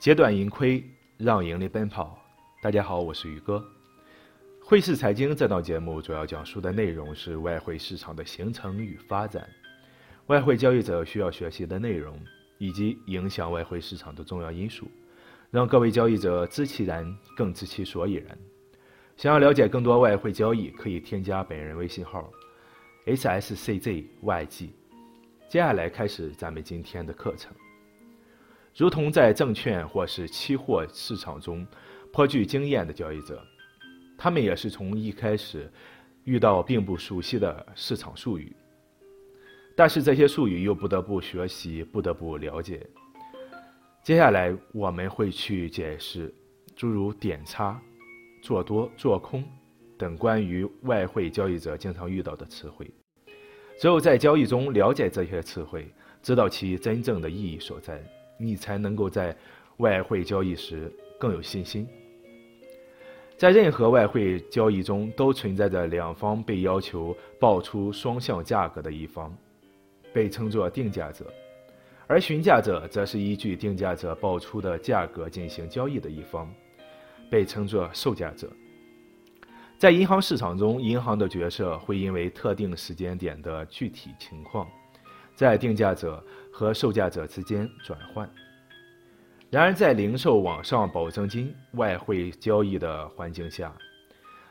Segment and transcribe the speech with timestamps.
[0.00, 0.82] 截断盈亏，
[1.18, 2.18] 让盈利奔跑。
[2.62, 3.62] 大家好，我是宇哥。
[4.64, 9.46] 汇市财经这档节目主要讲述的内容是外汇市场的形成与发展，
[10.28, 12.18] 外汇交易者需要学习的内容，
[12.56, 14.90] 以及影响外汇市场的重要因素，
[15.50, 18.38] 让各位交易者知其然，更知其所以然。
[19.18, 22.32] 想要了解更多外汇交易，可以添加本人微信号
[23.04, 24.70] ：hsczyg。
[25.46, 27.52] 接下来开始咱们今天的课程。
[28.80, 31.66] 如同在证券或是期货市场中
[32.10, 33.46] 颇具经验的交易者，
[34.16, 35.70] 他们也是从一开始
[36.24, 38.56] 遇到并不熟悉的市场术语，
[39.76, 42.80] 但是这些术语又不得不学习，不得不了解。
[44.02, 46.34] 接下来我们会去解释
[46.74, 47.78] 诸如点差、
[48.40, 49.44] 做多、做空
[49.98, 52.90] 等关于外汇交易者经常遇到的词汇。
[53.78, 55.86] 只有在交易中了解这些词汇，
[56.22, 58.02] 知道其真正的意义所在。
[58.40, 59.36] 你才能够在
[59.76, 61.86] 外汇交易时更有信心。
[63.36, 69.34] 在任何外汇交易中，都存在着两方被要求报出双向价格的一方，
[70.12, 71.24] 被称作定价者；
[72.06, 76.52] 而询价者则是依据定价者报出的价格进行交易的一方，
[77.30, 78.50] 被称作售价者。
[79.78, 84.68] 在银行市场中，银行的角色会因为特定时间点的具体情况。
[85.40, 88.30] 在定价者和售价者之间转换。
[89.48, 93.74] 然而，在零售网上保证金外汇交易的环境下，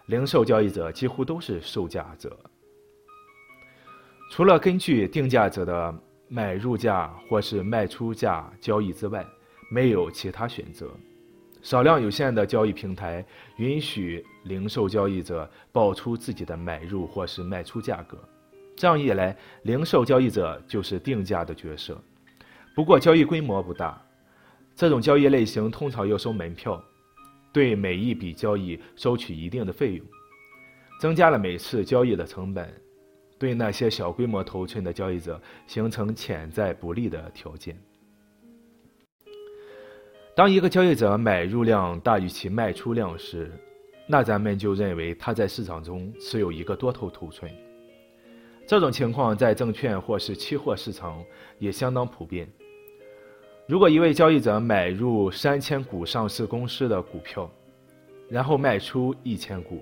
[0.07, 2.35] 零售交易者几乎都是售价者，
[4.31, 5.93] 除了根据定价者的
[6.27, 9.23] 买入价或是卖出价交易之外，
[9.69, 10.89] 没有其他选择。
[11.61, 13.23] 少量有限的交易平台
[13.57, 18.17] 允许零售交易者报出自己的买入或是卖出价格。
[18.79, 22.01] 这样一来，零售交易者就是定价的角色。
[22.73, 24.01] 不过，交易规模不大，
[24.73, 26.81] 这种交易类型通常要收门票，
[27.51, 30.05] 对每一笔交易收取一定的费用，
[31.01, 32.73] 增加了每次交易的成本，
[33.37, 37.77] 对那些小规模头寸的交易者形成潜在不利的条件。
[40.33, 43.51] 当一个交易者买入量大于其卖出量时，
[44.07, 47.51] 那咱们就认为他在市场中持有一个多头头寸。
[48.69, 51.25] 这种情况在证券或是期货市场
[51.57, 52.47] 也相当普遍。
[53.67, 57.49] 如果一位交易者买入三千股上市公司的股票，
[58.29, 59.81] 然后卖出一千股，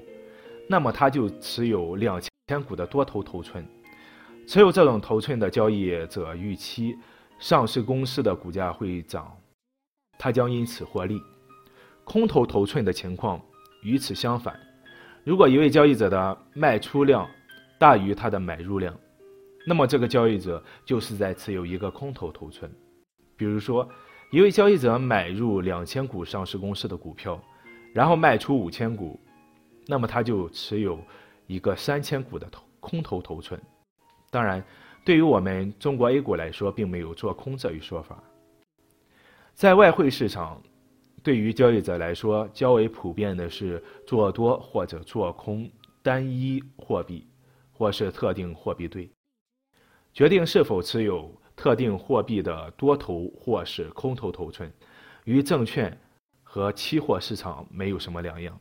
[0.69, 3.61] 那么他就持有两千股的多头头寸。
[4.47, 6.95] 持有这种头寸的交易者预期
[7.39, 9.35] 上市公司的股价会涨，
[10.17, 11.21] 他将因此获利。
[12.05, 13.37] 空头头寸的情况
[13.83, 14.57] 与此相反。
[15.25, 17.29] 如果一位交易者的卖出量，
[17.77, 18.97] 大于它的买入量，
[19.65, 22.71] 那么这个交易者就是在持有一个空头头寸。
[23.35, 23.87] 比如说，
[24.31, 27.39] 一位交易者买入两千股上市公司的股票，
[27.93, 29.19] 然后卖出五千股，
[29.85, 30.99] 那么他就持有
[31.45, 33.61] 一个三千股的头空头头寸。
[34.31, 34.63] 当然，
[35.05, 38.21] 对于我们中国 A 股来说，并没有做空这一说法。
[39.53, 40.61] 在外汇市场，
[41.23, 45.69] 对于交易者来说，较为普遍的是做多或者做空
[46.01, 47.27] 单一货币。
[47.77, 49.07] 或是特定货币对，
[50.11, 54.73] 决定是否持有特定货币的多头或是空头头寸，
[55.25, 55.95] 与证券
[56.41, 58.59] 和期货市场没有什么两样。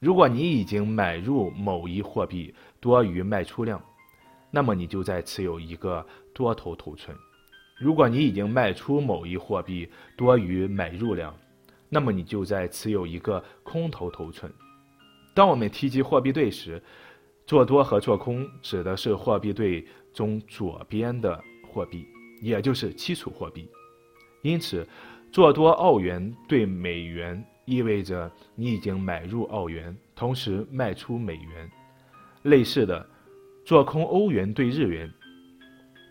[0.00, 3.82] 如果你已经买入某一货币多于卖出量，
[4.50, 7.14] 那么你就在持有一个多头头寸；
[7.78, 11.34] 如果你已经卖出某一货币多于买入量，
[11.90, 14.50] 那么你就在持有一个空头头寸。
[15.34, 16.82] 当我们提及货币对时，
[17.46, 21.40] 做多和做空指的是货币对中左边的
[21.70, 22.04] 货币，
[22.42, 23.70] 也就是基础货币。
[24.42, 24.84] 因此，
[25.30, 31.70] 做多澳元对美元意味着你已经买入澳元，同时卖出美元。
[32.42, 33.08] 类似的，
[33.64, 35.12] 做空欧元对日元，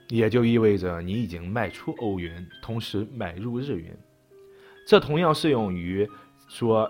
[0.08, 3.98] 也就意味着你已经卖出欧元，同时买入日元。
[4.88, 6.10] 这同样适用于
[6.48, 6.90] 说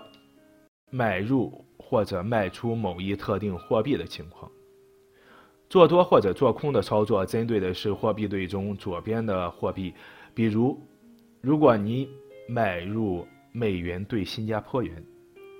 [0.90, 1.64] 买入。
[1.88, 4.50] 或者卖出某一特定货币的情况，
[5.70, 9.94] 做多或者做空的操作针对的是货币对中左边的货币，
[10.34, 10.76] 比如，
[11.40, 12.08] 如果你
[12.48, 15.00] 买入美元兑新加坡元，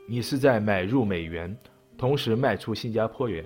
[0.09, 1.57] 你是在买入美元，
[1.97, 3.45] 同时卖出新加坡元；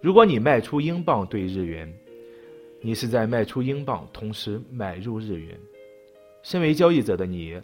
[0.00, 1.88] 如果你卖出英镑兑日元，
[2.80, 5.56] 你是在卖出英镑，同时买入日元。
[6.42, 7.56] 身为交易者的你，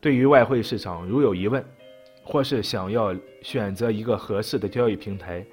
[0.00, 1.62] 对于外汇市场如有疑问。
[2.26, 5.46] 或是想要选择一个合适的交易平台，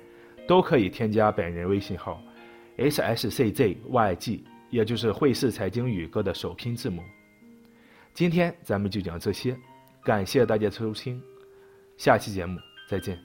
[0.47, 2.19] 都可以添加本人微信号
[2.77, 4.41] ：hsczyg，
[4.71, 7.03] 也就是汇市财经宇哥的首拼字母。
[8.11, 9.55] 今天咱们就讲这些，
[10.03, 11.21] 感谢大家收听，
[11.95, 12.59] 下期节目
[12.89, 13.23] 再见。